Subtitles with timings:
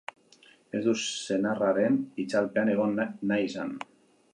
[0.79, 3.81] Ez du senarraren itzalpean egon nahi izan.